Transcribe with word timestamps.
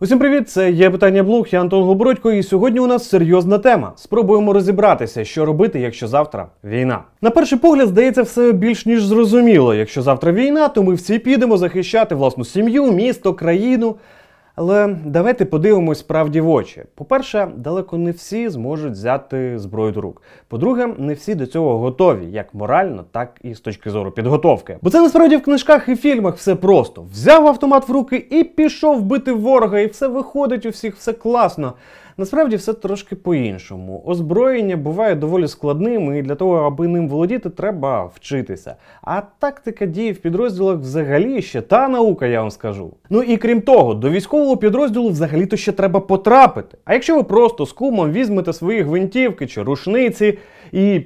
Усім 0.00 0.18
привіт! 0.18 0.50
Це 0.50 0.70
є 0.70 0.90
питання 0.90 1.22
блог, 1.22 1.46
я 1.50 1.60
Антон 1.60 1.82
Голобородько, 1.82 2.32
і 2.32 2.42
сьогодні 2.42 2.80
у 2.80 2.86
нас 2.86 3.08
серйозна 3.08 3.58
тема. 3.58 3.92
Спробуємо 3.96 4.52
розібратися, 4.52 5.24
що 5.24 5.44
робити, 5.44 5.80
якщо 5.80 6.08
завтра 6.08 6.46
війна. 6.64 7.02
На 7.22 7.30
перший 7.30 7.58
погляд, 7.58 7.88
здається, 7.88 8.22
все 8.22 8.52
більш 8.52 8.86
ніж 8.86 9.04
зрозуміло. 9.04 9.74
Якщо 9.74 10.02
завтра 10.02 10.32
війна, 10.32 10.68
то 10.68 10.82
ми 10.82 10.94
всі 10.94 11.18
підемо 11.18 11.56
захищати 11.56 12.14
власну 12.14 12.44
сім'ю, 12.44 12.92
місто, 12.92 13.34
країну. 13.34 13.96
Але 14.56 14.96
давайте 15.04 15.44
подивимось 15.44 16.02
правді 16.02 16.40
в 16.40 16.48
очі. 16.48 16.82
По-перше, 16.94 17.48
далеко 17.56 17.98
не 17.98 18.10
всі 18.10 18.48
зможуть 18.48 18.92
взяти 18.92 19.58
зброю 19.58 19.92
до 19.92 20.00
рук. 20.00 20.22
По-друге, 20.48 20.94
не 20.98 21.14
всі 21.14 21.34
до 21.34 21.46
цього 21.46 21.78
готові, 21.78 22.26
як 22.30 22.54
морально, 22.54 23.04
так 23.10 23.38
і 23.42 23.54
з 23.54 23.60
точки 23.60 23.90
зору 23.90 24.10
підготовки. 24.10 24.78
Бо 24.82 24.90
це 24.90 25.00
насправді 25.00 25.36
в 25.36 25.42
книжках 25.42 25.88
і 25.88 25.96
фільмах 25.96 26.36
все 26.36 26.54
просто: 26.54 27.02
взяв 27.12 27.46
автомат 27.46 27.88
в 27.88 27.92
руки 27.92 28.26
і 28.30 28.44
пішов 28.44 29.02
бити 29.02 29.32
ворога, 29.32 29.80
і 29.80 29.86
все 29.86 30.06
виходить 30.08 30.66
у 30.66 30.68
всіх, 30.68 30.96
все 30.96 31.12
класно. 31.12 31.72
Насправді 32.16 32.56
все 32.56 32.72
трошки 32.72 33.16
по-іншому. 33.16 34.02
Озброєння 34.06 34.76
буває 34.76 35.14
доволі 35.14 35.48
складним, 35.48 36.14
і 36.14 36.22
для 36.22 36.34
того, 36.34 36.56
аби 36.56 36.88
ним 36.88 37.08
володіти, 37.08 37.50
треба 37.50 38.10
вчитися. 38.14 38.76
А 39.02 39.22
тактика 39.38 39.86
дії 39.86 40.12
в 40.12 40.18
підрозділах 40.18 40.78
взагалі 40.78 41.42
ще 41.42 41.60
та 41.60 41.88
наука, 41.88 42.26
я 42.26 42.40
вам 42.40 42.50
скажу. 42.50 42.92
Ну 43.10 43.22
і 43.22 43.36
крім 43.36 43.60
того, 43.60 43.94
до 43.94 44.10
військового 44.10 44.56
підрозділу 44.56 45.08
взагалі-то 45.08 45.56
ще 45.56 45.72
треба 45.72 46.00
потрапити. 46.00 46.78
А 46.84 46.92
якщо 46.92 47.16
ви 47.16 47.22
просто 47.22 47.66
з 47.66 47.72
кумом 47.72 48.12
візьмете 48.12 48.52
свої 48.52 48.82
гвинтівки 48.82 49.46
чи 49.46 49.62
рушниці 49.62 50.38
і 50.72 51.00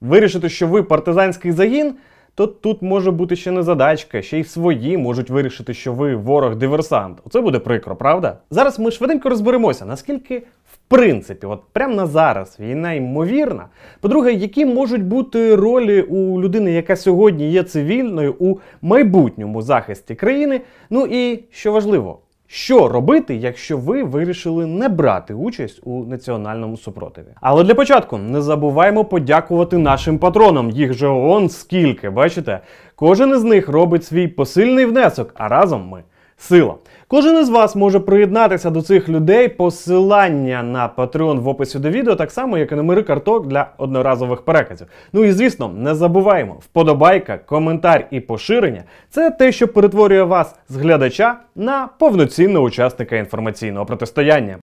вирішите, 0.00 0.48
що 0.48 0.66
ви 0.66 0.82
партизанський 0.82 1.52
загін. 1.52 1.94
То 2.34 2.46
тут 2.46 2.82
може 2.82 3.10
бути 3.10 3.36
ще 3.36 3.50
не 3.50 3.62
задачка, 3.62 4.22
ще 4.22 4.38
й 4.38 4.44
свої 4.44 4.96
можуть 4.96 5.30
вирішити, 5.30 5.74
що 5.74 5.92
ви 5.92 6.16
ворог-диверсант. 6.16 7.18
Оце 7.24 7.40
буде 7.40 7.58
прикро, 7.58 7.96
правда? 7.96 8.38
Зараз 8.50 8.78
ми 8.78 8.90
швиденько 8.90 9.28
розберемося, 9.28 9.86
наскільки 9.86 10.38
в 10.72 10.76
принципі, 10.88 11.46
от 11.46 11.60
прямо 11.72 11.94
на 11.94 12.06
зараз 12.06 12.60
війна 12.60 12.92
ймовірна. 12.92 13.66
По-друге, 14.00 14.32
які 14.32 14.66
можуть 14.66 15.04
бути 15.04 15.54
ролі 15.54 16.02
у 16.02 16.42
людини, 16.42 16.72
яка 16.72 16.96
сьогодні 16.96 17.50
є 17.50 17.62
цивільною 17.62 18.34
у 18.38 18.56
майбутньому 18.82 19.62
захисті 19.62 20.14
країни. 20.14 20.60
Ну 20.90 21.06
і 21.06 21.44
що 21.50 21.72
важливо. 21.72 22.18
Що 22.54 22.88
робити, 22.88 23.36
якщо 23.36 23.78
ви 23.78 24.02
вирішили 24.02 24.66
не 24.66 24.88
брати 24.88 25.34
участь 25.34 25.80
у 25.84 26.04
національному 26.04 26.76
супротиві? 26.76 27.26
Але 27.40 27.64
для 27.64 27.74
початку 27.74 28.18
не 28.18 28.42
забуваємо 28.42 29.04
подякувати 29.04 29.78
нашим 29.78 30.18
патронам. 30.18 30.70
Їх 30.70 30.92
же 30.92 31.08
он 31.08 31.48
скільки, 31.48 32.10
бачите? 32.10 32.60
Кожен 32.94 33.30
із 33.30 33.44
них 33.44 33.68
робить 33.68 34.04
свій 34.04 34.28
посильний 34.28 34.84
внесок, 34.84 35.30
а 35.34 35.48
разом 35.48 35.88
ми 35.88 36.02
сила. 36.36 36.74
Кожен 37.12 37.40
із 37.40 37.48
вас 37.48 37.76
може 37.76 38.00
приєднатися 38.00 38.70
до 38.70 38.82
цих 38.82 39.08
людей. 39.08 39.48
Посилання 39.48 40.62
на 40.62 40.90
Patreon 40.96 41.40
в 41.40 41.48
описі 41.48 41.78
до 41.78 41.90
відео, 41.90 42.14
так 42.14 42.30
само, 42.30 42.58
як 42.58 42.72
і 42.72 42.74
номери 42.74 43.02
карток 43.02 43.46
для 43.46 43.70
одноразових 43.78 44.42
переказів. 44.42 44.86
Ну 45.12 45.24
і 45.24 45.32
звісно, 45.32 45.68
не 45.68 45.94
забуваємо, 45.94 46.56
вподобайка, 46.60 47.38
коментар 47.38 48.08
і 48.10 48.20
поширення 48.20 48.84
це 49.10 49.30
те, 49.30 49.52
що 49.52 49.68
перетворює 49.68 50.22
вас 50.22 50.54
з 50.68 50.76
глядача 50.76 51.36
на 51.56 51.88
повноцінного 51.98 52.64
учасника 52.64 53.16
інформаційного 53.16 53.86
протистояння. 53.86 54.56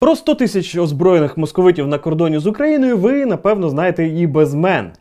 Про 0.00 0.16
100 0.16 0.34
тисяч 0.34 0.76
озброєних 0.76 1.36
московитів 1.36 1.86
на 1.86 1.98
кордоні 1.98 2.38
з 2.38 2.46
Україною 2.46 2.96
ви, 2.96 3.26
напевно, 3.26 3.68
знаєте 3.68 4.06
і 4.06 4.26
без 4.26 4.54
мене. 4.54 4.92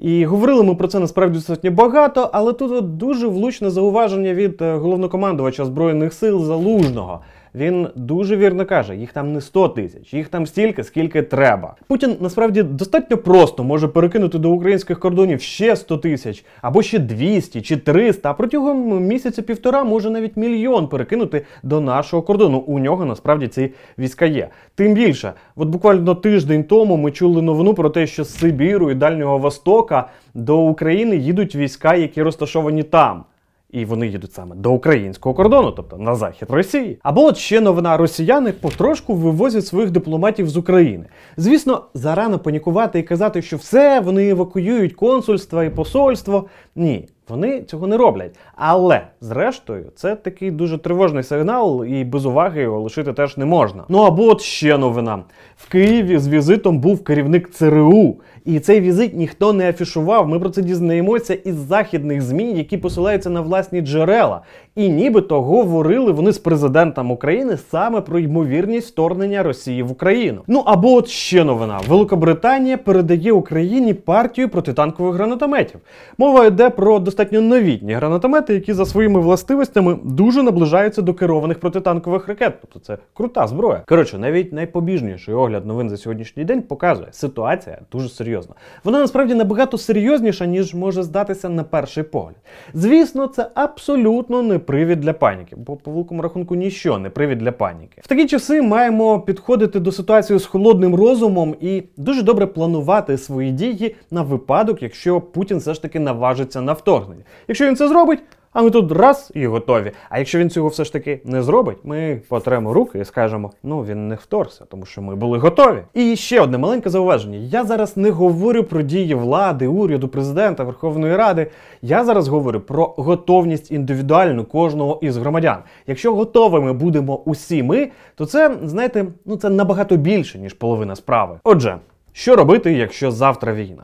І 0.00 0.24
говорили 0.24 0.62
ми 0.62 0.74
про 0.74 0.88
це 0.88 0.98
насправді 0.98 1.34
достатньо 1.38 1.70
багато, 1.70 2.30
але 2.32 2.52
тут 2.52 2.72
от 2.72 2.96
дуже 2.96 3.28
влучне 3.28 3.70
зауваження 3.70 4.34
від 4.34 4.62
е, 4.62 4.74
головнокомандувача 4.74 5.64
Збройних 5.64 6.12
сил 6.12 6.44
Залужного. 6.44 7.20
Він 7.54 7.88
дуже 7.94 8.36
вірно 8.36 8.66
каже, 8.66 8.96
їх 8.96 9.12
там 9.12 9.32
не 9.32 9.40
100 9.40 9.68
тисяч, 9.68 10.14
їх 10.14 10.28
там 10.28 10.46
стільки, 10.46 10.84
скільки 10.84 11.22
треба. 11.22 11.74
Путін 11.88 12.16
насправді 12.20 12.62
достатньо 12.62 13.16
просто 13.16 13.64
може 13.64 13.88
перекинути 13.88 14.38
до 14.38 14.50
українських 14.50 15.00
кордонів 15.00 15.40
ще 15.40 15.76
100 15.76 15.96
тисяч, 15.96 16.44
або 16.62 16.82
ще 16.82 16.98
200 16.98 17.62
чи 17.62 17.76
300, 17.76 18.30
а 18.30 18.34
протягом 18.34 19.06
місяця-півтора 19.06 19.84
може 19.84 20.10
навіть 20.10 20.36
мільйон 20.36 20.88
перекинути 20.88 21.44
до 21.62 21.80
нашого 21.80 22.22
кордону. 22.22 22.58
У 22.58 22.78
нього 22.78 23.04
насправді 23.04 23.48
ці 23.48 23.72
війська 23.98 24.26
є. 24.26 24.48
Тим 24.74 24.94
більше, 24.94 25.32
от 25.56 25.68
буквально 25.68 26.14
тиждень 26.14 26.64
тому 26.64 26.96
ми 26.96 27.10
чули 27.10 27.42
новину 27.42 27.74
про 27.74 27.90
те, 27.90 28.06
що 28.06 28.24
з 28.24 28.38
Сибіру 28.38 28.90
і 28.90 28.94
Дальнього 28.94 29.38
Востока 29.38 30.08
до 30.34 30.58
України 30.58 31.16
їдуть 31.16 31.56
війська, 31.56 31.94
які 31.94 32.22
розташовані 32.22 32.82
там. 32.82 33.24
І 33.72 33.84
вони 33.84 34.08
їдуть 34.08 34.32
саме 34.32 34.56
до 34.56 34.72
українського 34.72 35.34
кордону, 35.34 35.70
тобто 35.70 35.96
на 35.96 36.14
захід 36.14 36.50
Росії. 36.50 36.98
Або 37.02 37.24
от 37.24 37.36
ще 37.36 37.60
новина 37.60 37.96
росіяни 37.96 38.52
потрошку 38.52 39.14
вивозять 39.14 39.66
своїх 39.66 39.90
дипломатів 39.90 40.48
з 40.48 40.56
України. 40.56 41.04
Звісно, 41.36 41.84
зарано 41.94 42.38
панікувати 42.38 42.98
і 42.98 43.02
казати, 43.02 43.42
що 43.42 43.56
все 43.56 44.00
вони 44.00 44.28
евакуюють 44.28 44.94
консульство 44.94 45.62
і 45.62 45.70
посольство. 45.70 46.46
Ні. 46.76 47.08
Вони 47.30 47.62
цього 47.62 47.86
не 47.86 47.96
роблять. 47.96 48.36
Але, 48.54 49.00
зрештою, 49.20 49.92
це 49.94 50.16
такий 50.16 50.50
дуже 50.50 50.78
тривожний 50.78 51.22
сигнал, 51.22 51.84
і 51.84 52.04
без 52.04 52.26
уваги 52.26 52.62
його 52.62 52.80
лишити 52.80 53.12
теж 53.12 53.36
не 53.36 53.44
можна. 53.44 53.84
Ну 53.88 53.98
або 53.98 54.22
от 54.22 54.40
ще 54.40 54.78
новина. 54.78 55.22
В 55.56 55.68
Києві 55.68 56.18
з 56.18 56.28
візитом 56.28 56.78
був 56.78 57.04
керівник 57.04 57.50
ЦРУ. 57.50 58.16
І 58.44 58.60
цей 58.60 58.80
візит 58.80 59.16
ніхто 59.16 59.52
не 59.52 59.68
афішував. 59.68 60.28
Ми 60.28 60.40
про 60.40 60.50
це 60.50 60.62
дізнаємося 60.62 61.34
із 61.34 61.54
західних 61.54 62.22
ЗМІ, 62.22 62.52
які 62.52 62.78
посилаються 62.78 63.30
на 63.30 63.40
власні 63.40 63.80
джерела. 63.80 64.42
І 64.76 64.88
нібито 64.88 65.42
говорили 65.42 66.12
вони 66.12 66.32
з 66.32 66.38
президентом 66.38 67.10
України 67.10 67.56
саме 67.56 68.00
про 68.00 68.18
ймовірність 68.18 68.88
вторгнення 68.88 69.42
Росії 69.42 69.82
в 69.82 69.90
Україну. 69.90 70.42
Ну 70.46 70.62
або 70.66 70.92
от 70.92 71.08
ще 71.08 71.44
новина: 71.44 71.80
Великобританія 71.88 72.76
передає 72.76 73.32
Україні 73.32 73.94
партію 73.94 74.48
протитанкових 74.48 75.14
гранатометів. 75.14 75.80
Мова 76.18 76.46
йде 76.46 76.70
про 76.70 76.98
достатньо 76.98 77.40
новітні 77.40 77.92
гранатомети, 77.92 78.54
які 78.54 78.72
за 78.72 78.86
своїми 78.86 79.20
властивостями 79.20 79.98
дуже 80.04 80.42
наближаються 80.42 81.02
до 81.02 81.14
керованих 81.14 81.60
протитанкових 81.60 82.28
ракет. 82.28 82.54
Тобто 82.60 82.78
це 82.78 82.98
крута 83.14 83.46
зброя. 83.46 83.82
Коротше, 83.88 84.18
навіть 84.18 84.52
найпобіжніший 84.52 85.34
огляд 85.34 85.66
новин 85.66 85.90
за 85.90 85.96
сьогоднішній 85.96 86.44
день 86.44 86.62
показує, 86.62 87.08
ситуація 87.12 87.78
дуже 87.92 88.08
серйозна. 88.08 88.54
Вона 88.84 88.98
насправді 88.98 89.34
набагато 89.34 89.78
серйозніша, 89.78 90.46
ніж 90.46 90.74
може 90.74 91.02
здатися 91.02 91.48
на 91.48 91.64
перший 91.64 92.02
погляд. 92.02 92.36
Звісно, 92.74 93.26
це 93.26 93.50
абсолютно 93.54 94.42
не 94.42 94.59
привід 94.60 95.00
для 95.00 95.12
паніки, 95.12 95.56
бо 95.56 95.76
по 95.76 95.90
великому 95.90 96.22
рахунку 96.22 96.54
ніщо 96.54 96.98
не 96.98 97.10
привід 97.10 97.38
для 97.38 97.52
паніки. 97.52 98.00
В 98.04 98.06
такі 98.06 98.26
часи 98.26 98.62
маємо 98.62 99.20
підходити 99.20 99.80
до 99.80 99.92
ситуації 99.92 100.38
з 100.38 100.46
холодним 100.46 100.94
розумом 100.94 101.56
і 101.60 101.82
дуже 101.96 102.22
добре 102.22 102.46
планувати 102.46 103.18
свої 103.18 103.52
дії 103.52 103.96
на 104.10 104.22
випадок, 104.22 104.82
якщо 104.82 105.20
Путін 105.20 105.58
все 105.58 105.74
ж 105.74 105.82
таки 105.82 106.00
наважиться 106.00 106.60
на 106.60 106.72
вторгнення. 106.72 107.22
Якщо 107.48 107.66
він 107.66 107.76
це 107.76 107.88
зробить. 107.88 108.18
А 108.52 108.62
ми 108.62 108.70
тут 108.70 108.92
раз 108.92 109.32
і 109.34 109.46
готові. 109.46 109.92
А 110.08 110.18
якщо 110.18 110.38
він 110.38 110.50
цього 110.50 110.68
все 110.68 110.84
ж 110.84 110.92
таки 110.92 111.20
не 111.24 111.42
зробить, 111.42 111.76
ми 111.84 112.20
потремо 112.28 112.72
руки 112.72 112.98
і 112.98 113.04
скажемо: 113.04 113.52
ну 113.62 113.84
він 113.84 114.08
не 114.08 114.14
вторгся, 114.14 114.64
тому 114.68 114.86
що 114.86 115.02
ми 115.02 115.16
були 115.16 115.38
готові. 115.38 115.82
І 115.94 116.16
ще 116.16 116.40
одне 116.40 116.58
маленьке 116.58 116.90
зауваження: 116.90 117.38
я 117.38 117.64
зараз 117.64 117.96
не 117.96 118.10
говорю 118.10 118.64
про 118.64 118.82
дії 118.82 119.14
влади, 119.14 119.66
уряду, 119.66 120.08
президента, 120.08 120.64
Верховної 120.64 121.16
Ради. 121.16 121.46
Я 121.82 122.04
зараз 122.04 122.28
говорю 122.28 122.60
про 122.60 122.94
готовність 122.96 123.70
індивідуальну 123.70 124.44
кожного 124.44 124.98
із 125.02 125.16
громадян. 125.16 125.58
Якщо 125.86 126.14
готовими 126.14 126.72
будемо 126.72 127.16
усі 127.16 127.62
ми, 127.62 127.90
то 128.14 128.26
це 128.26 128.56
знаєте, 128.62 129.06
ну 129.24 129.36
це 129.36 129.50
набагато 129.50 129.96
більше 129.96 130.38
ніж 130.38 130.54
половина 130.54 130.96
справи. 130.96 131.38
Отже, 131.44 131.78
що 132.12 132.36
робити, 132.36 132.72
якщо 132.72 133.10
завтра 133.10 133.54
війна? 133.54 133.82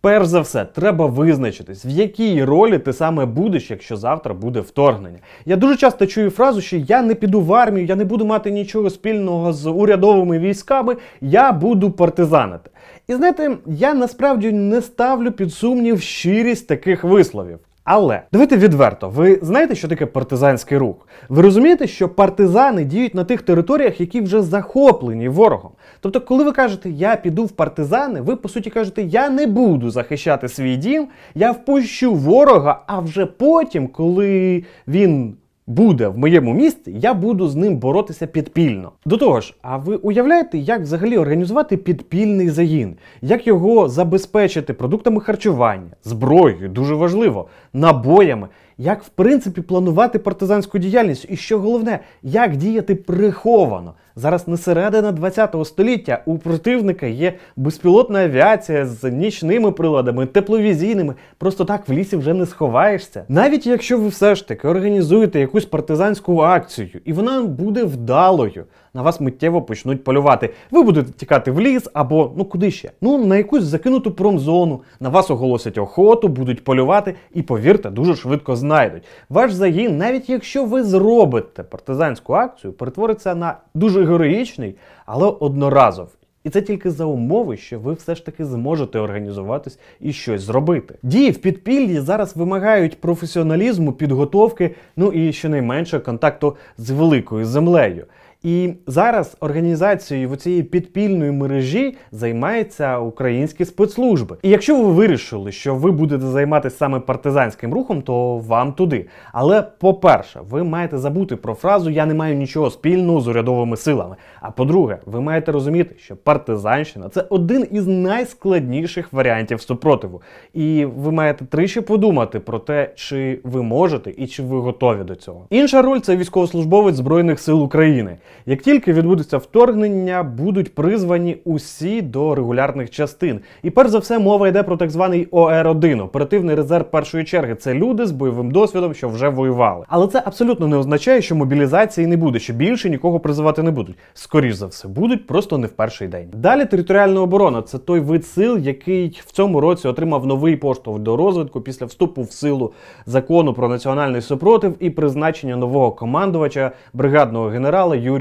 Перш 0.00 0.26
за 0.26 0.40
все, 0.40 0.64
треба 0.64 1.06
визначитись, 1.06 1.84
в 1.84 1.88
якій 1.88 2.44
ролі 2.44 2.78
ти 2.78 2.92
саме 2.92 3.26
будеш, 3.26 3.70
якщо 3.70 3.96
завтра 3.96 4.34
буде 4.34 4.60
вторгнення. 4.60 5.18
Я 5.46 5.56
дуже 5.56 5.76
часто 5.76 6.06
чую 6.06 6.30
фразу, 6.30 6.60
що 6.60 6.76
я 6.76 7.02
не 7.02 7.14
піду 7.14 7.40
в 7.40 7.54
армію, 7.54 7.86
я 7.86 7.96
не 7.96 8.04
буду 8.04 8.26
мати 8.26 8.50
нічого 8.50 8.90
спільного 8.90 9.52
з 9.52 9.66
урядовими 9.66 10.38
військами, 10.38 10.96
я 11.20 11.52
буду 11.52 11.90
партизанити. 11.90 12.70
І 13.08 13.14
знаєте, 13.14 13.56
я 13.66 13.94
насправді 13.94 14.52
не 14.52 14.82
ставлю 14.82 15.32
під 15.32 15.52
сумнів 15.52 16.00
щирість 16.00 16.66
таких 16.66 17.04
висловів. 17.04 17.58
Але 17.90 18.22
давайте 18.32 18.56
відверто, 18.56 19.08
ви 19.08 19.38
знаєте, 19.42 19.74
що 19.74 19.88
таке 19.88 20.06
партизанський 20.06 20.78
рух? 20.78 21.08
Ви 21.28 21.42
розумієте, 21.42 21.86
що 21.86 22.08
партизани 22.08 22.84
діють 22.84 23.14
на 23.14 23.24
тих 23.24 23.42
територіях, 23.42 24.00
які 24.00 24.20
вже 24.20 24.42
захоплені 24.42 25.28
ворогом. 25.28 25.70
Тобто, 26.00 26.20
коли 26.20 26.44
ви 26.44 26.52
кажете, 26.52 26.90
я 26.90 27.16
піду 27.16 27.44
в 27.44 27.50
партизани, 27.50 28.20
ви 28.20 28.36
по 28.36 28.48
суті 28.48 28.70
кажете, 28.70 29.02
я 29.02 29.30
не 29.30 29.46
буду 29.46 29.90
захищати 29.90 30.48
свій 30.48 30.76
дім, 30.76 31.08
я 31.34 31.52
впущу 31.52 32.14
ворога, 32.14 32.82
а 32.86 33.00
вже 33.00 33.26
потім, 33.26 33.88
коли 33.88 34.64
він 34.88 35.36
буде 35.68 36.08
в 36.08 36.18
моєму 36.18 36.54
місті, 36.54 36.92
я 36.98 37.14
буду 37.14 37.48
з 37.48 37.56
ним 37.56 37.76
боротися 37.76 38.26
підпільно. 38.26 38.92
До 39.06 39.16
того 39.16 39.40
ж, 39.40 39.54
а 39.62 39.76
ви 39.76 39.96
уявляєте, 39.96 40.58
як 40.58 40.80
взагалі 40.80 41.18
організувати 41.18 41.76
підпільний 41.76 42.50
загін, 42.50 42.96
як 43.22 43.46
його 43.46 43.88
забезпечити 43.88 44.72
продуктами 44.72 45.20
харчування, 45.20 45.90
зброєю, 46.04 46.68
дуже 46.68 46.94
важливо, 46.94 47.48
набоями. 47.72 48.48
Як 48.78 49.02
в 49.02 49.08
принципі 49.08 49.60
планувати 49.60 50.18
партизанську 50.18 50.78
діяльність, 50.78 51.26
і 51.28 51.36
що 51.36 51.58
головне, 51.58 51.98
як 52.22 52.56
діяти 52.56 52.94
приховано. 52.94 53.94
Зараз 54.16 54.48
не 54.48 54.56
середина 54.56 55.12
20-го 55.12 55.64
століття 55.64 56.22
у 56.26 56.38
противника 56.38 57.06
є 57.06 57.32
безпілотна 57.56 58.24
авіація 58.24 58.86
з 58.86 59.10
нічними 59.10 59.72
приладами, 59.72 60.26
тепловізійними. 60.26 61.14
Просто 61.38 61.64
так 61.64 61.88
в 61.88 61.92
лісі 61.92 62.16
вже 62.16 62.34
не 62.34 62.46
сховаєшся. 62.46 63.24
Навіть 63.28 63.66
якщо 63.66 63.98
ви 63.98 64.08
все 64.08 64.34
ж 64.34 64.48
таки 64.48 64.68
організуєте 64.68 65.40
якусь 65.40 65.64
партизанську 65.64 66.40
акцію, 66.40 66.88
і 67.04 67.12
вона 67.12 67.42
буде 67.42 67.84
вдалою, 67.84 68.64
на 68.94 69.02
вас 69.02 69.20
миттєво 69.20 69.62
почнуть 69.62 70.04
полювати. 70.04 70.54
Ви 70.70 70.82
будете 70.82 71.12
тікати 71.12 71.50
в 71.50 71.60
ліс 71.60 71.88
або 71.92 72.32
ну 72.36 72.44
куди 72.44 72.70
ще? 72.70 72.90
Ну 73.00 73.24
на 73.24 73.36
якусь 73.36 73.62
закинуту 73.62 74.10
промзону. 74.10 74.80
На 75.00 75.08
вас 75.08 75.30
оголосять 75.30 75.78
охоту, 75.78 76.28
будуть 76.28 76.64
полювати, 76.64 77.14
і 77.34 77.42
повірте, 77.42 77.90
дуже 77.90 78.16
швидко 78.16 78.56
знайдуть. 78.68 79.02
Ваш 79.28 79.52
загін, 79.52 79.98
навіть 79.98 80.28
якщо 80.28 80.64
ви 80.64 80.82
зробите 80.82 81.62
партизанську 81.62 82.32
акцію, 82.32 82.72
перетвориться 82.72 83.34
на 83.34 83.56
дуже 83.74 84.04
героїчний, 84.04 84.76
але 85.06 85.26
одноразовий. 85.26 86.12
І 86.44 86.50
це 86.50 86.62
тільки 86.62 86.90
за 86.90 87.04
умови, 87.04 87.56
що 87.56 87.80
ви 87.80 87.92
все 87.92 88.14
ж 88.14 88.26
таки 88.26 88.44
зможете 88.44 88.98
організуватись 88.98 89.78
і 90.00 90.12
щось 90.12 90.42
зробити. 90.42 90.94
Дії 91.02 91.30
в 91.30 91.38
підпіллі 91.38 92.00
зараз 92.00 92.36
вимагають 92.36 93.00
професіоналізму, 93.00 93.92
підготовки, 93.92 94.74
ну 94.96 95.12
і 95.12 95.32
щонайменше 95.32 96.00
контакту 96.00 96.56
з 96.78 96.90
великою 96.90 97.44
землею. 97.44 98.06
І 98.42 98.72
зараз 98.86 99.36
організацією 99.40 100.36
цієї 100.38 100.62
підпільної 100.62 101.32
мережі 101.32 101.96
займаються 102.12 102.98
українські 102.98 103.64
спецслужби. 103.64 104.36
І 104.42 104.48
якщо 104.48 104.82
ви 104.82 104.92
вирішили, 104.92 105.52
що 105.52 105.74
ви 105.74 105.90
будете 105.92 106.26
займатися 106.26 106.76
саме 106.76 107.00
партизанським 107.00 107.74
рухом, 107.74 108.02
то 108.02 108.36
вам 108.36 108.72
туди. 108.72 109.06
Але 109.32 109.62
по-перше, 109.62 110.40
ви 110.50 110.64
маєте 110.64 110.98
забути 110.98 111.36
про 111.36 111.54
фразу 111.54 111.90
Я 111.90 112.06
не 112.06 112.14
маю 112.14 112.36
нічого 112.36 112.70
спільного 112.70 113.20
з 113.20 113.28
урядовими 113.28 113.76
силами. 113.76 114.16
А 114.40 114.50
по-друге, 114.50 114.98
ви 115.06 115.20
маєте 115.20 115.52
розуміти, 115.52 115.94
що 115.98 116.16
партизанщина 116.16 117.08
це 117.08 117.24
один 117.30 117.66
із 117.70 117.86
найскладніших 117.86 119.12
варіантів 119.12 119.60
супротиву. 119.60 120.22
І 120.54 120.84
ви 120.84 121.12
маєте 121.12 121.44
тричі 121.44 121.80
подумати 121.80 122.40
про 122.40 122.58
те, 122.58 122.92
чи 122.94 123.40
ви 123.44 123.62
можете 123.62 124.10
і 124.10 124.26
чи 124.26 124.42
ви 124.42 124.60
готові 124.60 125.04
до 125.04 125.14
цього. 125.14 125.46
Інша 125.50 125.82
роль 125.82 126.00
це 126.00 126.16
військовослужбовець 126.16 126.94
Збройних 126.94 127.40
сил 127.40 127.62
України. 127.62 128.16
Як 128.46 128.62
тільки 128.62 128.92
відбудеться 128.92 129.38
вторгнення, 129.38 130.22
будуть 130.22 130.74
призвані 130.74 131.36
усі 131.44 132.02
до 132.02 132.34
регулярних 132.34 132.90
частин. 132.90 133.40
І 133.62 133.70
перш 133.70 133.90
за 133.90 133.98
все 133.98 134.18
мова 134.18 134.48
йде 134.48 134.62
про 134.62 134.76
так 134.76 134.90
званий 134.90 135.26
ОР-1, 135.26 136.02
оперативний 136.02 136.54
резерв 136.54 136.90
першої 136.90 137.24
черги. 137.24 137.54
Це 137.54 137.74
люди 137.74 138.06
з 138.06 138.10
бойовим 138.10 138.50
досвідом, 138.50 138.94
що 138.94 139.08
вже 139.08 139.28
воювали. 139.28 139.84
Але 139.88 140.06
це 140.06 140.22
абсолютно 140.24 140.68
не 140.68 140.76
означає, 140.76 141.22
що 141.22 141.34
мобілізації 141.34 142.06
не 142.06 142.16
буде, 142.16 142.38
що 142.38 142.52
більше 142.52 142.90
нікого 142.90 143.20
призивати 143.20 143.62
не 143.62 143.70
будуть. 143.70 143.96
Скоріш 144.14 144.54
за 144.54 144.66
все, 144.66 144.88
будуть 144.88 145.26
просто 145.26 145.58
не 145.58 145.66
в 145.66 145.70
перший 145.70 146.08
день. 146.08 146.28
Далі 146.32 146.64
територіальна 146.64 147.22
оборона 147.22 147.62
це 147.62 147.78
той 147.78 148.00
вид 148.00 148.26
сил, 148.26 148.58
який 148.58 149.20
в 149.26 149.32
цьому 149.32 149.60
році 149.60 149.88
отримав 149.88 150.26
новий 150.26 150.56
поштовх 150.56 150.98
до 150.98 151.16
розвитку 151.16 151.60
після 151.60 151.86
вступу 151.86 152.22
в 152.22 152.32
силу 152.32 152.72
закону 153.06 153.54
про 153.54 153.68
національний 153.68 154.22
супротив 154.22 154.74
і 154.80 154.90
призначення 154.90 155.56
нового 155.56 155.92
командувача 155.92 156.70
бригадного 156.92 157.48
генерала 157.48 157.96
Юрія 157.96 158.17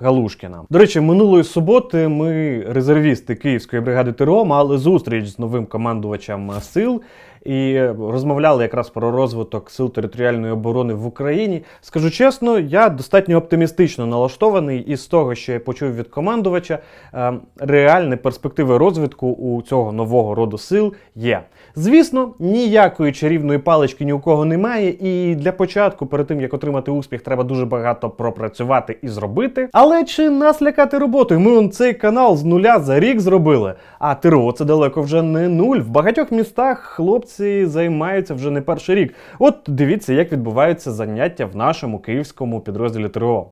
Галушкіна. 0.00 0.62
До 0.70 0.78
речі, 0.78 1.00
минулої 1.00 1.44
суботи 1.44 2.08
ми, 2.08 2.62
резервісти 2.68 3.34
Київської 3.34 3.82
бригади 3.82 4.12
ТРО, 4.12 4.44
мали 4.44 4.78
зустріч 4.78 5.26
з 5.26 5.38
новим 5.38 5.66
командувачем 5.66 6.52
сил. 6.60 7.02
І 7.48 7.80
розмовляли 7.88 8.62
якраз 8.62 8.90
про 8.90 9.10
розвиток 9.10 9.70
сил 9.70 9.92
територіальної 9.92 10.52
оборони 10.52 10.94
в 10.94 11.06
Україні. 11.06 11.62
Скажу 11.80 12.10
чесно, 12.10 12.58
я 12.58 12.88
достатньо 12.88 13.36
оптимістично 13.36 14.06
налаштований 14.06 14.80
із 14.80 15.06
того, 15.06 15.34
що 15.34 15.52
я 15.52 15.60
почув 15.60 15.94
від 15.94 16.08
командувача, 16.08 16.78
е, 17.14 17.32
реальні 17.58 18.16
перспективи 18.16 18.78
розвитку 18.78 19.28
у 19.28 19.62
цього 19.62 19.92
нового 19.92 20.34
роду 20.34 20.58
сил 20.58 20.94
є. 21.14 21.40
Звісно, 21.74 22.34
ніякої 22.38 23.12
чарівної 23.12 23.58
палички 23.58 24.04
ні 24.04 24.12
у 24.12 24.20
кого 24.20 24.44
немає, 24.44 24.96
і 25.00 25.34
для 25.34 25.52
початку, 25.52 26.06
перед 26.06 26.26
тим 26.26 26.40
як 26.40 26.54
отримати 26.54 26.90
успіх, 26.90 27.22
треба 27.22 27.44
дуже 27.44 27.66
багато 27.66 28.10
пропрацювати 28.10 28.98
і 29.02 29.08
зробити. 29.08 29.68
Але 29.72 30.04
чи 30.04 30.30
нас 30.30 30.62
лякати 30.62 30.98
роботою? 30.98 31.40
Ми 31.40 31.56
он 31.56 31.70
цей 31.70 31.94
канал 31.94 32.36
з 32.36 32.44
нуля 32.44 32.80
за 32.80 33.00
рік 33.00 33.20
зробили. 33.20 33.74
А 33.98 34.14
ТРО 34.14 34.52
це 34.52 34.64
далеко 34.64 35.02
вже 35.02 35.22
не 35.22 35.48
нуль. 35.48 35.78
В 35.78 35.88
багатьох 35.88 36.30
містах 36.30 36.78
хлопці 36.78 37.37
займаються 37.66 38.34
вже 38.34 38.50
не 38.50 38.62
перший 38.62 38.94
рік. 38.94 39.14
От 39.38 39.54
дивіться, 39.66 40.12
як 40.12 40.32
відбуваються 40.32 40.92
заняття 40.92 41.46
в 41.46 41.56
нашому 41.56 41.98
київському 41.98 42.60
підрозділі 42.60 43.08
ТРО. 43.08 43.50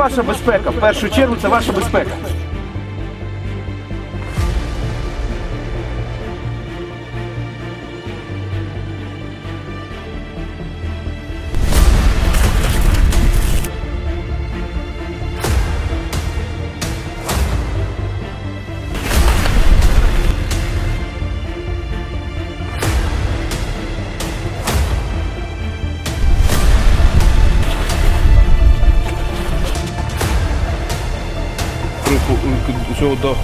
Ваша 0.00 0.22
безпека. 0.22 0.70
В 0.70 0.80
першу 0.80 1.08
чергу 1.08 1.36
це 1.42 1.48
ваша 1.48 1.72
безпека. 1.72 2.10
Цього 32.98 33.14
даху. 33.22 33.36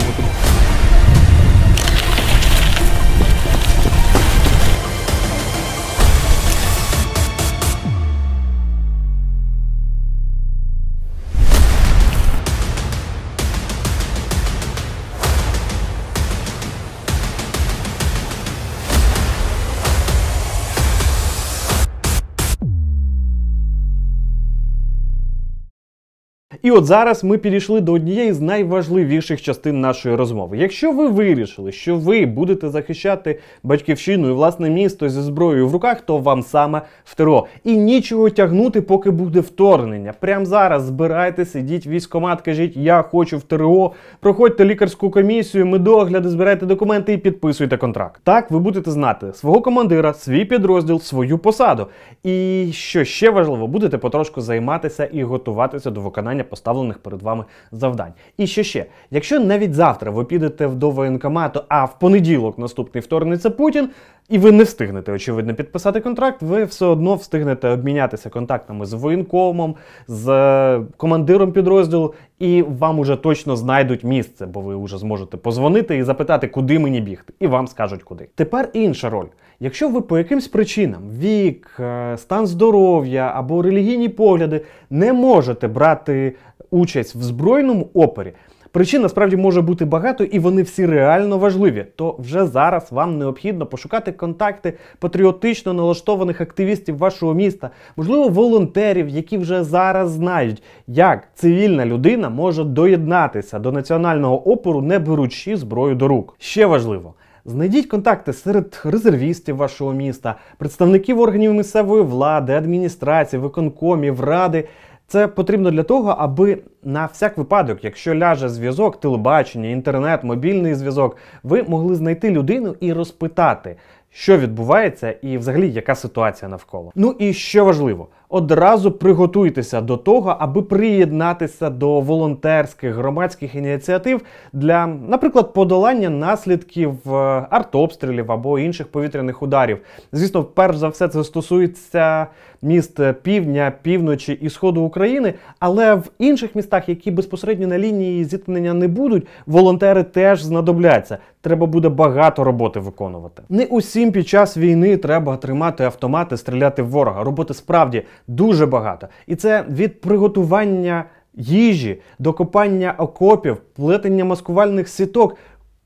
І 26.66 26.70
от 26.70 26.84
зараз 26.84 27.24
ми 27.24 27.38
підійшли 27.38 27.80
до 27.80 27.92
однієї 27.92 28.32
з 28.32 28.40
найважливіших 28.40 29.42
частин 29.42 29.80
нашої 29.80 30.16
розмови. 30.16 30.58
Якщо 30.58 30.92
ви 30.92 31.08
вирішили, 31.08 31.72
що 31.72 31.96
ви 31.96 32.26
будете 32.26 32.68
захищати 32.68 33.38
батьківщину 33.62 34.28
і 34.28 34.32
власне 34.32 34.70
місто 34.70 35.08
зі 35.08 35.20
зброєю 35.20 35.68
в 35.68 35.72
руках, 35.72 36.00
то 36.00 36.18
вам 36.18 36.42
саме 36.42 36.82
в 37.04 37.14
ТРО. 37.14 37.46
І 37.64 37.76
нічого 37.76 38.30
тягнути, 38.30 38.80
поки 38.80 39.10
буде 39.10 39.40
вторгнення. 39.40 40.14
Прямо 40.20 40.44
зараз 40.44 40.82
збирайтесь, 40.82 41.54
ідіть 41.54 41.86
в 41.86 41.90
військкомат, 41.90 42.40
кажіть, 42.40 42.76
я 42.76 43.02
хочу 43.02 43.38
в 43.38 43.42
ТРО, 43.42 43.92
проходьте 44.20 44.64
лікарську 44.64 45.10
комісію, 45.10 45.66
медогляди, 45.66 46.28
збирайте 46.28 46.66
документи 46.66 47.12
і 47.12 47.18
підписуйте 47.18 47.76
контракт. 47.76 48.20
Так 48.24 48.50
ви 48.50 48.58
будете 48.58 48.90
знати 48.90 49.32
свого 49.32 49.60
командира, 49.60 50.12
свій 50.12 50.44
підрозділ, 50.44 51.00
свою 51.00 51.38
посаду. 51.38 51.86
І 52.24 52.68
що 52.72 53.04
ще 53.04 53.30
важливо, 53.30 53.66
будете 53.66 53.98
потрошку 53.98 54.40
займатися 54.40 55.04
і 55.04 55.22
готуватися 55.22 55.90
до 55.90 56.00
виконання 56.00 56.44
поставлених 56.56 56.98
перед 56.98 57.22
вами 57.22 57.44
завдань. 57.72 58.12
І 58.36 58.46
що 58.46 58.62
ще, 58.62 58.86
якщо 59.10 59.40
навіть 59.40 59.74
завтра 59.74 60.10
ви 60.10 60.24
підете 60.24 60.68
до 60.68 60.90
воєнкомату, 60.90 61.62
а 61.68 61.84
в 61.84 61.98
понеділок 61.98 62.58
наступний 62.58 63.02
вторгнеться 63.02 63.50
Путін, 63.50 63.88
і 64.28 64.38
ви 64.38 64.52
не 64.52 64.64
встигнете, 64.64 65.12
очевидно, 65.12 65.54
підписати 65.54 66.00
контракт, 66.00 66.42
ви 66.42 66.64
все 66.64 66.86
одно 66.86 67.14
встигнете 67.14 67.68
обмінятися 67.68 68.30
контактами 68.30 68.86
з 68.86 68.92
воєнкомом, 68.92 69.74
з 70.08 70.28
е, 70.28 70.82
командиром 70.96 71.52
підрозділу, 71.52 72.14
і 72.38 72.62
вам 72.62 72.98
уже 72.98 73.16
точно 73.16 73.56
знайдуть 73.56 74.04
місце, 74.04 74.46
бо 74.46 74.60
ви 74.60 74.84
вже 74.84 74.98
зможете 74.98 75.36
позвонити 75.36 75.96
і 75.96 76.02
запитати, 76.02 76.48
куди 76.48 76.78
мені 76.78 77.00
бігти, 77.00 77.32
і 77.40 77.46
вам 77.46 77.66
скажуть 77.66 78.02
куди. 78.02 78.28
Тепер 78.34 78.68
інша 78.72 79.10
роль. 79.10 79.26
Якщо 79.60 79.88
ви 79.88 80.00
по 80.00 80.18
якимсь 80.18 80.48
причинам, 80.48 81.02
вік, 81.18 81.76
е, 81.80 82.16
стан 82.16 82.46
здоров'я 82.46 83.32
або 83.34 83.62
релігійні 83.62 84.08
погляди 84.08 84.60
не 84.90 85.12
можете 85.12 85.68
брати 85.68 86.34
участь 86.70 87.14
в 87.14 87.22
збройному 87.22 87.88
опорі, 87.94 88.32
Причин 88.76 89.02
насправді 89.02 89.36
може 89.36 89.62
бути 89.62 89.84
багато, 89.84 90.24
і 90.24 90.38
вони 90.38 90.62
всі 90.62 90.86
реально 90.86 91.38
важливі. 91.38 91.86
То 91.96 92.16
вже 92.18 92.46
зараз 92.46 92.92
вам 92.92 93.18
необхідно 93.18 93.66
пошукати 93.66 94.12
контакти 94.12 94.72
патріотично 94.98 95.72
налаштованих 95.72 96.40
активістів 96.40 96.98
вашого 96.98 97.34
міста, 97.34 97.70
можливо, 97.96 98.28
волонтерів, 98.28 99.08
які 99.08 99.38
вже 99.38 99.64
зараз 99.64 100.10
знають, 100.10 100.62
як 100.86 101.28
цивільна 101.34 101.86
людина 101.86 102.28
може 102.28 102.64
доєднатися 102.64 103.58
до 103.58 103.72
національного 103.72 104.52
опору, 104.52 104.82
не 104.82 104.98
беручи 104.98 105.56
зброю 105.56 105.94
до 105.94 106.08
рук. 106.08 106.34
Ще 106.38 106.66
важливо. 106.66 107.14
Знайдіть 107.48 107.86
контакти 107.86 108.32
серед 108.32 108.80
резервістів 108.84 109.56
вашого 109.56 109.92
міста, 109.92 110.34
представників 110.58 111.20
органів 111.20 111.54
місцевої 111.54 112.02
влади, 112.02 112.52
адміністрації, 112.52 113.42
виконкомів, 113.42 114.20
ради. 114.20 114.68
Це 115.06 115.28
потрібно 115.28 115.70
для 115.70 115.82
того, 115.82 116.10
аби 116.18 116.58
на 116.84 117.06
всяк 117.06 117.38
випадок, 117.38 117.84
якщо 117.84 118.14
ляже 118.14 118.48
зв'язок, 118.48 119.00
телебачення, 119.00 119.68
інтернет, 119.68 120.24
мобільний 120.24 120.74
зв'язок, 120.74 121.16
ви 121.42 121.62
могли 121.62 121.94
знайти 121.94 122.30
людину 122.30 122.74
і 122.80 122.92
розпитати, 122.92 123.76
що 124.10 124.38
відбувається, 124.38 125.10
і 125.10 125.38
взагалі 125.38 125.70
яка 125.70 125.94
ситуація 125.94 126.48
навколо. 126.48 126.92
Ну 126.94 127.16
і 127.18 127.32
що 127.32 127.64
важливо, 127.64 128.08
одразу 128.28 128.92
приготуйтеся 128.92 129.80
до 129.80 129.96
того, 129.96 130.36
аби 130.38 130.62
приєднатися 130.62 131.70
до 131.70 132.00
волонтерських 132.00 132.94
громадських 132.94 133.54
ініціатив 133.54 134.22
для, 134.52 134.86
наприклад, 134.86 135.52
подолання 135.52 136.10
наслідків 136.10 137.14
е, 137.14 137.46
артобстрілів 137.50 138.32
або 138.32 138.58
інших 138.58 138.86
повітряних 138.86 139.42
ударів. 139.42 139.78
Звісно, 140.12 140.44
перш 140.44 140.76
за 140.76 140.88
все, 140.88 141.08
це 141.08 141.24
стосується 141.24 142.26
міст 142.62 143.00
півдня, 143.22 143.72
півночі 143.82 144.32
і 144.32 144.50
сходу 144.50 144.82
України, 144.82 145.34
але 145.58 145.94
в 145.94 146.10
інших 146.18 146.54
містах, 146.54 146.88
які 146.88 147.10
безпосередньо 147.10 147.66
на 147.66 147.78
лінії 147.78 148.24
зіткнення 148.24 148.74
не 148.74 148.88
будуть, 148.88 149.26
волонтери 149.46 150.02
теж 150.02 150.42
знадобляться. 150.42 151.18
Треба 151.46 151.66
буде 151.66 151.88
багато 151.88 152.44
роботи 152.44 152.80
виконувати. 152.80 153.42
Не 153.48 153.64
усім 153.64 154.12
під 154.12 154.28
час 154.28 154.56
війни 154.56 154.96
треба 154.96 155.36
тримати 155.36 155.84
автомати, 155.84 156.36
стріляти 156.36 156.82
в 156.82 156.88
ворога. 156.88 157.24
Роботи 157.24 157.54
справді 157.54 158.02
дуже 158.28 158.66
багато. 158.66 159.08
І 159.26 159.36
це 159.36 159.64
від 159.70 160.00
приготування 160.00 161.04
їжі 161.34 162.00
до 162.18 162.32
копання 162.32 162.94
окопів, 162.98 163.56
плетення 163.56 164.24
маскувальних 164.24 164.88
сіток. 164.88 165.36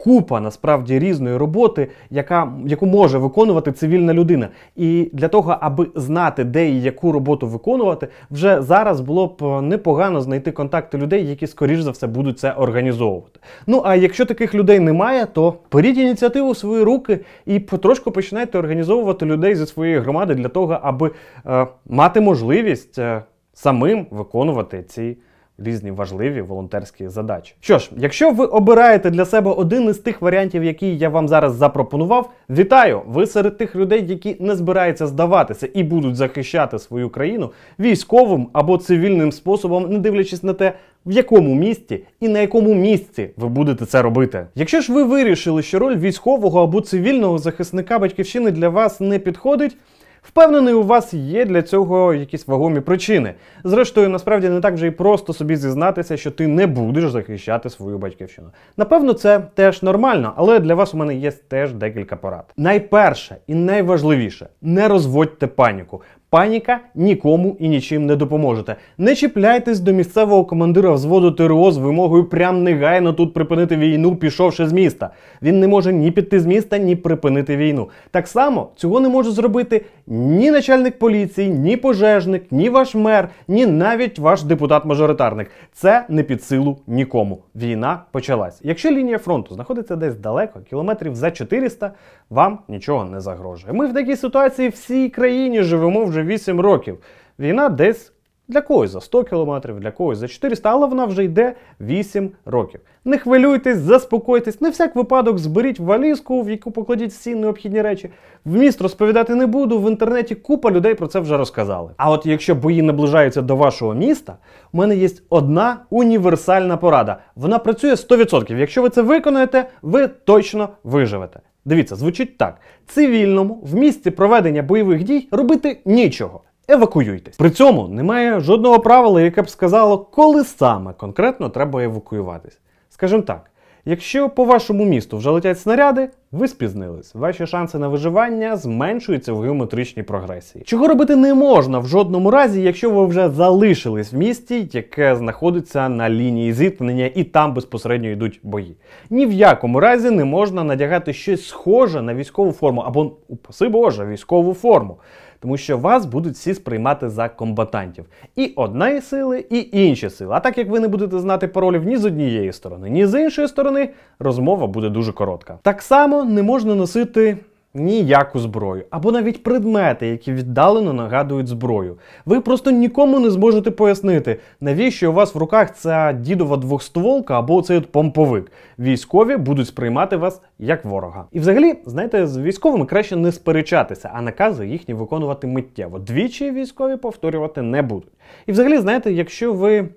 Купа 0.01 0.41
насправді 0.41 0.99
різної 0.99 1.37
роботи, 1.37 1.89
яка, 2.11 2.53
яку 2.67 2.87
може 2.87 3.19
виконувати 3.19 3.73
цивільна 3.73 4.15
людина. 4.15 4.49
І 4.77 5.11
для 5.13 5.29
того, 5.29 5.57
аби 5.61 5.87
знати, 5.95 6.45
де 6.45 6.71
і 6.71 6.83
яку 6.83 7.13
роботу 7.13 7.47
виконувати, 7.47 8.09
вже 8.31 8.63
зараз 8.63 9.01
було 9.01 9.27
б 9.27 9.45
е, 9.45 9.63
непогано 9.63 10.21
знайти 10.21 10.53
контакти 10.53 10.99
людей, 10.99 11.27
які, 11.27 11.47
скоріш 11.47 11.81
за 11.81 11.91
все, 11.91 12.07
будуть 12.07 12.39
це 12.39 12.53
організовувати. 12.53 13.41
Ну 13.67 13.83
а 13.85 13.95
якщо 13.95 14.27
таких 14.27 14.55
людей 14.55 14.81
немає, 14.81 15.27
то 15.27 15.55
беріть 15.73 15.99
ініціативу 15.99 16.51
в 16.51 16.57
свої 16.57 16.83
руки 16.83 17.21
і 17.47 17.59
потрошку 17.59 18.11
починайте 18.11 18.59
організовувати 18.59 19.27
людей 19.27 19.55
зі 19.55 19.67
своєї 19.67 19.99
громади 19.99 20.35
для 20.35 20.49
того, 20.49 20.79
аби 20.83 21.11
е, 21.47 21.67
мати 21.89 22.21
можливість 22.21 22.99
е, 22.99 23.23
самим 23.53 24.07
виконувати 24.11 24.83
ці 24.83 25.17
різні 25.61 25.91
важливі 25.91 26.43
волонтерські 26.43 27.09
задачі. 27.09 27.55
Що 27.61 27.79
ж, 27.79 27.91
якщо 27.97 28.31
ви 28.31 28.45
обираєте 28.45 29.11
для 29.11 29.25
себе 29.25 29.51
один 29.51 29.89
із 29.89 29.99
тих 29.99 30.23
варіантів, 30.23 30.65
які 30.65 30.97
я 30.97 31.09
вам 31.09 31.29
зараз 31.29 31.55
запропонував, 31.55 32.31
вітаю! 32.51 33.03
Ви 33.07 33.27
серед 33.27 33.59
тих 33.59 33.77
людей, 33.77 34.07
які 34.07 34.37
не 34.41 34.57
збираються 34.57 35.07
здаватися 35.07 35.69
і 35.75 35.83
будуть 35.83 36.17
захищати 36.17 36.79
свою 36.79 37.11
країну 37.11 37.51
військовим 37.79 38.49
або 38.53 38.79
цивільним 38.79 39.33
способом, 39.33 39.93
не 39.93 39.99
дивлячись 39.99 40.43
на 40.43 40.53
те, 40.53 40.73
в 41.07 41.13
якому 41.13 41.55
місті 41.55 42.05
і 42.21 42.29
на 42.29 42.39
якому 42.39 42.75
місці 42.75 43.31
ви 43.37 43.49
будете 43.49 43.87
це 43.87 44.03
робити. 44.03 44.47
Якщо 44.55 44.81
ж 44.81 44.93
ви 44.93 45.05
вирішили, 45.05 45.63
що 45.63 45.79
роль 45.79 45.97
військового 45.97 46.63
або 46.63 46.81
цивільного 46.81 47.39
захисника 47.39 47.99
батьківщини 47.99 48.51
для 48.51 48.69
вас 48.69 49.01
не 49.01 49.19
підходить. 49.19 49.77
Впевнений, 50.23 50.75
у 50.75 50.83
вас 50.83 51.15
є 51.15 51.45
для 51.45 51.63
цього 51.63 52.15
якісь 52.15 52.49
вагомі 52.49 52.81
причини. 52.81 53.35
Зрештою, 53.65 54.09
насправді 54.09 54.49
не 54.49 54.61
так 54.61 54.75
вже 54.75 54.87
і 54.87 54.91
просто 54.91 55.33
собі 55.33 55.57
зізнатися, 55.57 56.17
що 56.17 56.31
ти 56.31 56.47
не 56.47 56.67
будеш 56.67 57.11
захищати 57.11 57.71
свою 57.71 57.99
батьківщину. 57.99 58.49
Напевно, 58.77 59.13
це 59.13 59.41
теж 59.55 59.83
нормально, 59.83 60.33
але 60.37 60.59
для 60.59 60.75
вас 60.75 60.95
у 60.95 60.97
мене 60.97 61.15
є 61.15 61.31
теж 61.31 61.73
декілька 61.73 62.17
порад. 62.17 62.45
Найперше 62.57 63.37
і 63.47 63.55
найважливіше 63.55 64.49
не 64.63 64.89
розводьте 64.89 65.47
паніку. 65.47 66.03
Паніка 66.31 66.81
нікому 66.95 67.57
і 67.59 67.69
нічим 67.69 68.07
не 68.07 68.17
допоможете. 68.17 68.77
Не 68.99 69.15
чіпляйтесь 69.15 69.81
до 69.81 69.93
місцевого 69.93 70.45
командира 70.45 70.93
взводу 70.93 71.31
ТРО 71.31 71.71
з 71.73 71.79
вимогою 71.79 72.25
прям 72.25 72.63
негайно 72.63 73.13
тут 73.13 73.35
припинити 73.35 73.77
війну, 73.77 74.17
пішовши 74.17 74.67
з 74.67 74.73
міста. 74.73 75.11
Він 75.43 75.61
не 75.61 75.69
може 75.69 75.93
ні 75.93 76.11
піти 76.11 76.41
з 76.41 76.47
міста, 76.47 76.79
ні 76.79 76.97
припинити 76.97 77.57
війну. 77.57 77.89
Так 78.11 78.29
само 78.29 78.69
цього 78.77 79.01
не 79.01 79.09
може 79.09 79.31
зробити 79.31 79.85
ні 80.11 80.51
начальник 80.51 80.99
поліції, 80.99 81.51
ні 81.51 81.77
пожежник, 81.77 82.53
ні 82.53 82.69
ваш 82.69 82.95
мер, 82.95 83.29
ні 83.49 83.67
навіть 83.67 84.19
ваш 84.19 84.43
депутат-мажоритарник. 84.43 85.51
Це 85.73 86.07
не 86.09 86.23
під 86.23 86.43
силу 86.43 86.79
нікому. 86.87 87.43
Війна 87.55 88.03
почалась. 88.13 88.61
Якщо 88.63 88.91
лінія 88.91 89.19
фронту 89.19 89.55
знаходиться 89.55 89.97
десь 89.97 90.17
далеко, 90.17 90.61
кілометрів 90.61 91.15
за 91.15 91.31
400, 91.31 91.93
вам 92.31 92.59
нічого 92.69 93.05
не 93.05 93.21
загрожує. 93.21 93.73
Ми 93.73 93.87
в 93.87 93.95
такій 93.95 94.17
ситуації 94.17 94.69
всій 94.69 95.09
країні 95.09 95.63
живемо 95.63 96.05
вже 96.05 96.23
8 96.23 96.61
років. 96.61 96.99
Війна 97.39 97.69
десь 97.69 98.13
для 98.51 98.61
когось 98.61 98.91
за 98.91 99.01
100 99.01 99.25
кілометрів, 99.25 99.81
для 99.81 99.91
когось 99.91 100.19
за 100.19 100.29
400, 100.29 100.71
але 100.71 100.87
вона 100.87 101.05
вже 101.05 101.25
йде 101.25 101.55
8 101.81 102.31
років. 102.47 102.81
Не 103.05 103.19
хвилюйтесь, 103.19 103.79
заспокойтесь, 103.79 104.61
на 104.61 104.71
всяк 104.71 104.97
випадок 104.97 105.39
зберіть 105.39 105.81
валізку, 105.81 106.43
в 106.43 106.51
яку 106.51 106.71
покладіть 106.71 107.11
всі 107.11 107.35
необхідні 107.35 107.83
речі. 107.83 108.11
В 108.45 108.57
міст 108.57 108.81
розповідати 108.81 109.35
не 109.35 109.47
буду. 109.47 109.79
В 109.79 109.91
інтернеті 109.91 110.35
купа 110.35 110.71
людей 110.71 110.95
про 110.95 111.07
це 111.07 111.21
вже 111.21 111.37
розказали. 111.37 111.93
А 111.97 112.11
от 112.11 112.27
якщо 112.27 112.55
бої 112.55 112.83
наближаються 112.83 113.43
до 113.43 113.57
вашого 113.57 113.95
міста, 113.95 114.37
у 114.73 114.79
мене 114.79 114.97
є 114.97 115.09
одна 115.29 115.77
універсальна 115.91 116.77
порада. 116.77 117.17
Вона 117.37 117.59
працює 117.59 117.93
100%. 117.93 118.57
Якщо 118.57 118.83
ви 118.83 118.89
це 118.89 119.03
виконаєте, 119.03 119.69
ви 119.83 120.09
точно 120.09 120.69
виживете. 120.85 121.41
Дивіться, 121.65 121.97
звучить 121.97 122.39
так: 122.39 122.61
цивільному 122.87 123.61
в 123.63 123.75
місці 123.75 124.11
проведення 124.11 124.63
бойових 124.63 125.05
дій 125.05 125.29
робити 125.31 125.81
нічого. 125.85 126.41
Евакуюйтесь. 126.71 127.37
При 127.37 127.51
цьому 127.51 127.89
немає 127.89 128.41
жодного 128.41 128.79
правила, 128.81 129.21
яке 129.21 129.43
б 129.43 129.49
сказало, 129.49 129.99
коли 129.99 130.45
саме 130.45 130.93
конкретно 130.93 131.49
треба 131.49 131.83
евакуюватись. 131.83 132.59
Скажімо 132.91 133.23
так, 133.23 133.51
якщо 133.85 134.29
по 134.29 134.45
вашому 134.45 134.85
місту 134.85 135.17
вже 135.17 135.31
летять 135.31 135.61
снаряди, 135.61 136.09
ви 136.33 136.49
спізнились. 136.49 137.15
Ваші 137.15 137.47
шанси 137.47 137.79
на 137.79 137.89
виживання 137.89 138.57
зменшуються 138.57 139.33
в 139.33 139.41
геометричній 139.41 140.03
прогресії. 140.03 140.65
Чого 140.65 140.89
робити 140.89 141.17
не 141.17 141.35
можна 141.35 141.79
в 141.79 141.87
жодному 141.87 142.31
разі, 142.31 142.63
якщо 142.63 142.91
ви 142.91 143.07
вже 143.07 143.31
залишились 143.31 144.13
в 144.13 144.17
місті, 144.17 144.69
яке 144.73 145.17
знаходиться 145.17 145.89
на 145.89 146.11
лінії 146.11 146.53
зіткнення, 146.53 147.11
і 147.15 147.25
там 147.25 147.55
безпосередньо 147.55 148.09
йдуть 148.11 148.41
бої. 148.43 148.77
Ні 149.11 149.27
в 149.27 149.33
якому 149.33 149.81
разі 149.81 150.11
не 150.11 150.25
можна 150.25 150.65
надягати 150.65 151.13
щось 151.13 151.49
схоже 151.49 152.03
на 152.03 152.15
військову 152.15 152.53
форму 152.53 152.81
або, 152.81 153.13
упаси 153.29 153.69
Боже, 153.69 154.07
військову 154.07 154.55
форму 154.55 154.97
тому 155.41 155.57
що 155.57 155.79
вас 155.79 156.07
будуть 156.07 156.35
всі 156.35 156.55
сприймати 156.55 157.09
за 157.09 157.29
комбатантів. 157.29 158.05
І 158.37 158.53
одної 158.57 159.01
сили, 159.01 159.45
і 159.51 159.69
інші 159.73 160.11
сили. 160.11 160.35
А 160.35 160.41
так 160.41 160.59
як 160.59 160.69
ви 160.69 160.81
не 160.81 160.89
будете 160.89 161.19
знати 161.19 161.49
паролів 161.49 161.85
ні 161.85 161.97
з 161.97 162.05
однієї 162.05 162.53
сторони, 162.53 162.91
ні 162.91 163.07
з 163.07 163.21
іншої 163.21 163.49
сторони, 163.49 163.91
розмова 164.19 164.67
буде 164.67 164.89
дуже 164.89 165.13
коротка. 165.13 165.59
Так 165.63 165.83
само 165.83 166.25
не 166.25 166.43
можна 166.43 166.75
носити. 166.75 167.37
Ніяку 167.75 168.39
зброю, 168.39 168.85
або 168.91 169.13
навіть 169.13 169.43
предмети, 169.43 170.07
які 170.07 170.33
віддалено 170.33 170.93
нагадують 170.93 171.49
зброю. 171.49 171.99
Ви 172.27 172.41
просто 172.41 172.71
нікому 172.71 173.21
не 173.21 173.31
зможете 173.31 173.71
пояснити, 173.71 174.41
навіщо 174.61 175.11
у 175.11 175.15
вас 175.15 175.35
в 175.35 175.39
руках 175.39 175.77
ця 175.77 176.13
дідова 176.13 176.57
двохстволка 176.57 177.39
або 177.39 177.63
цей 177.63 177.79
от 177.79 177.93
помповик. 177.93 178.53
Військові 178.79 179.37
будуть 179.37 179.67
сприймати 179.67 180.17
вас 180.17 180.43
як 180.59 180.85
ворога. 180.85 181.25
І 181.33 181.41
взагалі, 181.41 181.75
знаєте, 181.87 182.27
з 182.27 182.39
військовими 182.39 182.87
краще 182.87 183.17
не 183.17 183.33
сперечатися, 183.33 184.11
а 184.15 184.23
накази 184.23 184.67
їхні 184.67 184.95
виконувати 184.95 185.47
миттєво. 185.47 185.99
Двічі 185.99 186.51
військові 186.51 186.97
повторювати 186.97 187.63
не 187.63 187.83
будуть. 187.83 188.13
І 188.47 188.53
взагалі, 188.53 188.79
знаєте, 188.79 189.13
якщо 189.13 189.53
ви 189.53 189.89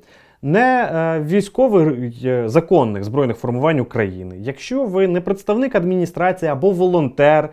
не 0.44 0.84
е, 0.84 1.24
військовий 1.24 2.14
е, 2.26 2.50
законних 2.50 3.04
збройних 3.04 3.38
формувань 3.38 3.80
України, 3.80 4.36
якщо 4.40 4.86
ви 4.86 5.08
не 5.08 5.22
представник 5.22 5.76
адміністрації 5.76 6.52
або 6.52 6.72
волонтер, 6.72 7.50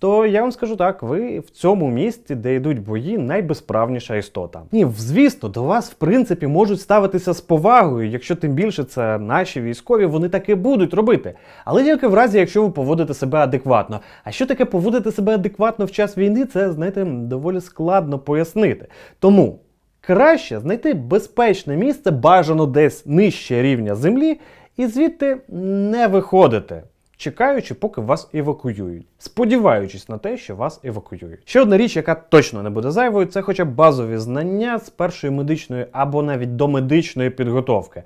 то 0.00 0.26
я 0.26 0.40
вам 0.40 0.52
скажу 0.52 0.76
так: 0.76 1.02
ви 1.02 1.38
в 1.38 1.50
цьому 1.50 1.88
місці, 1.88 2.34
де 2.34 2.54
йдуть 2.54 2.82
бої, 2.82 3.18
найбезправніша 3.18 4.16
істота. 4.16 4.62
Ні, 4.72 4.86
звісно, 4.96 5.48
до 5.48 5.62
вас 5.62 5.90
в 5.90 5.94
принципі 5.94 6.46
можуть 6.46 6.80
ставитися 6.80 7.32
з 7.32 7.40
повагою, 7.40 8.08
якщо 8.08 8.36
тим 8.36 8.52
більше 8.52 8.84
це 8.84 9.18
наші 9.18 9.60
військові, 9.60 10.06
вони 10.06 10.28
таки 10.28 10.54
будуть 10.54 10.94
робити. 10.94 11.34
Але 11.64 11.84
тільки 11.84 12.06
в 12.06 12.14
разі, 12.14 12.38
якщо 12.38 12.62
ви 12.62 12.70
поводите 12.70 13.14
себе 13.14 13.38
адекватно. 13.38 14.00
А 14.24 14.30
що 14.30 14.46
таке 14.46 14.64
поводити 14.64 15.12
себе 15.12 15.34
адекватно 15.34 15.84
в 15.84 15.90
час 15.90 16.18
війни, 16.18 16.44
це 16.44 16.72
знаєте, 16.72 17.04
доволі 17.04 17.60
складно 17.60 18.18
пояснити. 18.18 18.86
Тому. 19.18 19.58
Краще 20.08 20.60
знайти 20.60 20.94
безпечне 20.94 21.76
місце, 21.76 22.10
бажано 22.10 22.66
десь 22.66 23.06
нижче 23.06 23.62
рівня 23.62 23.94
землі, 23.94 24.40
і 24.76 24.86
звідти 24.86 25.38
не 25.48 26.06
виходити, 26.06 26.82
чекаючи, 27.16 27.74
поки 27.74 28.00
вас 28.00 28.28
евакуюють, 28.34 29.06
сподіваючись 29.18 30.08
на 30.08 30.18
те, 30.18 30.36
що 30.36 30.56
вас 30.56 30.80
евакуюють. 30.84 31.40
Ще 31.44 31.60
одна 31.60 31.76
річ, 31.76 31.96
яка 31.96 32.14
точно 32.14 32.62
не 32.62 32.70
буде 32.70 32.90
зайвою, 32.90 33.26
це 33.26 33.42
хоча 33.42 33.64
б 33.64 33.74
базові 33.74 34.16
знання 34.16 34.78
з 34.78 34.90
першої 34.90 35.32
медичної 35.32 35.86
або 35.92 36.22
навіть 36.22 36.56
домедичної 36.56 37.30
підготовки. 37.30 38.02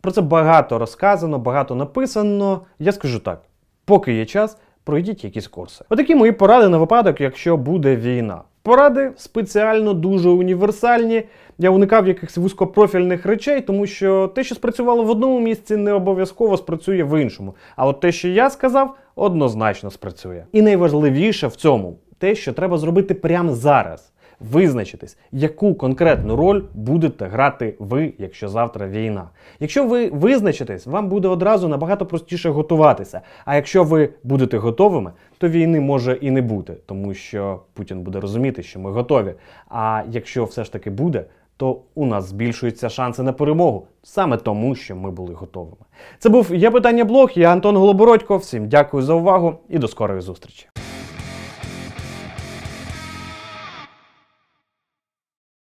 Про 0.00 0.12
це 0.12 0.20
багато 0.20 0.78
розказано, 0.78 1.38
багато 1.38 1.74
написано. 1.74 2.60
Я 2.78 2.92
скажу 2.92 3.18
так: 3.18 3.42
поки 3.84 4.12
є 4.12 4.26
час, 4.26 4.56
пройдіть 4.84 5.24
якісь 5.24 5.48
курси. 5.48 5.84
Отакі 5.88 6.14
мої 6.14 6.32
поради 6.32 6.68
на 6.68 6.78
випадок, 6.78 7.20
якщо 7.20 7.56
буде 7.56 7.96
війна. 7.96 8.42
Поради 8.68 9.12
спеціально 9.16 9.94
дуже 9.94 10.28
універсальні. 10.28 11.22
Я 11.58 11.70
уникав 11.70 12.08
якихось 12.08 12.36
вузькопрофільних 12.36 13.26
речей, 13.26 13.60
тому 13.60 13.86
що 13.86 14.28
те, 14.34 14.44
що 14.44 14.54
спрацювало 14.54 15.02
в 15.04 15.10
одному 15.10 15.40
місці, 15.40 15.76
не 15.76 15.92
обов'язково 15.92 16.56
спрацює 16.56 17.02
в 17.02 17.22
іншому. 17.22 17.54
А 17.76 17.86
от 17.86 18.00
те, 18.00 18.12
що 18.12 18.28
я 18.28 18.50
сказав, 18.50 18.96
однозначно 19.14 19.90
спрацює. 19.90 20.44
І 20.52 20.62
найважливіше 20.62 21.46
в 21.46 21.56
цьому 21.56 21.98
те, 22.18 22.34
що 22.34 22.52
треба 22.52 22.78
зробити 22.78 23.14
прямо 23.14 23.54
зараз. 23.54 24.12
Визначитись, 24.40 25.16
яку 25.32 25.74
конкретну 25.74 26.36
роль 26.36 26.62
будете 26.74 27.26
грати 27.26 27.74
ви, 27.78 28.12
якщо 28.18 28.48
завтра 28.48 28.88
війна. 28.88 29.28
Якщо 29.60 29.86
ви 29.86 30.08
визначитесь, 30.08 30.86
вам 30.86 31.08
буде 31.08 31.28
одразу 31.28 31.68
набагато 31.68 32.06
простіше 32.06 32.50
готуватися. 32.50 33.20
А 33.44 33.56
якщо 33.56 33.84
ви 33.84 34.08
будете 34.24 34.58
готовими, 34.58 35.12
то 35.38 35.48
війни 35.48 35.80
може 35.80 36.18
і 36.20 36.30
не 36.30 36.42
бути, 36.42 36.76
тому 36.86 37.14
що 37.14 37.60
Путін 37.74 38.00
буде 38.00 38.20
розуміти, 38.20 38.62
що 38.62 38.80
ми 38.80 38.90
готові. 38.90 39.34
А 39.68 40.02
якщо 40.10 40.44
все 40.44 40.64
ж 40.64 40.72
таки 40.72 40.90
буде, 40.90 41.24
то 41.56 41.80
у 41.94 42.06
нас 42.06 42.24
збільшуються 42.24 42.88
шанси 42.88 43.22
на 43.22 43.32
перемогу 43.32 43.86
саме 44.02 44.36
тому, 44.36 44.74
що 44.74 44.96
ми 44.96 45.10
були 45.10 45.34
готовими. 45.34 45.84
Це 46.18 46.28
був 46.28 46.54
є 46.54 46.70
питання 46.70 47.04
блог. 47.04 47.30
Я 47.34 47.52
Антон 47.52 47.76
Голобородько. 47.76 48.36
Всім 48.36 48.68
дякую 48.68 49.02
за 49.02 49.14
увагу 49.14 49.54
і 49.68 49.78
до 49.78 49.88
скорої 49.88 50.20
зустрічі. 50.20 50.68